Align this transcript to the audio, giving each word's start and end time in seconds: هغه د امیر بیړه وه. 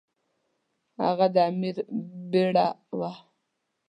هغه 1.03 1.27
د 1.33 1.35
امیر 1.49 1.75
بیړه 2.31 2.67
وه. 2.97 3.11